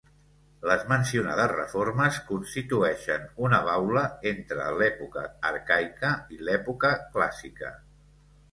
Les 0.67 0.85
mencionades 0.91 1.51
reformes 1.51 2.17
constitueixen 2.29 3.29
una 3.49 3.61
baula 3.69 4.03
entre 4.33 4.67
l'època 4.81 5.29
arcaica 5.53 6.13
i 6.39 6.43
l'època 6.49 6.95
clàssica. 7.17 7.75